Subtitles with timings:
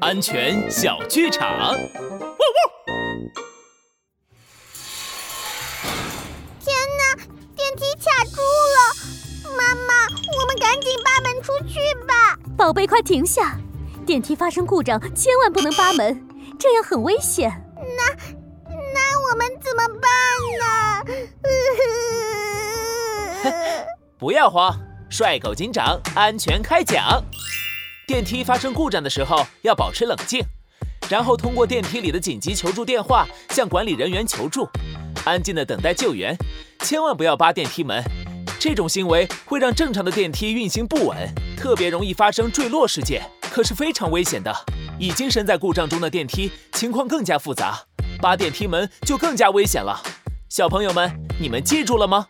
[0.00, 1.48] 安全小剧场。
[1.58, 1.76] 汪汪！
[6.60, 7.14] 天哪，
[7.54, 8.40] 电梯卡住
[8.76, 8.78] 了！
[9.56, 9.94] 妈妈，
[10.38, 12.38] 我们赶紧扒门出去吧。
[12.56, 13.56] 宝贝，快停下！
[14.06, 16.26] 电梯发生故障，千万不能扒门，
[16.58, 17.50] 这样很危险。
[17.76, 18.14] 那
[18.94, 20.10] 那我们怎么办
[20.60, 20.66] 呢？
[24.18, 24.76] 不要慌，
[25.10, 27.22] 帅狗警长安全开讲。
[28.06, 30.40] 电梯发生故障的时候要保持冷静，
[31.10, 34.68] 然后通过电梯里的紧急求助电话向管理人员求助，
[35.24, 36.36] 安静的等待救援，
[36.82, 38.00] 千万不要扒电梯门。
[38.60, 41.16] 这种行为会让正常的电梯运行不稳，
[41.56, 43.28] 特别容易发生坠落事件。
[43.40, 44.54] 可是非常危险的，
[45.00, 47.76] 已经身在故障中的电梯情况更加复杂，
[48.22, 50.00] 扒电梯门就更加危险了。
[50.48, 52.28] 小朋友们，你们记住了吗？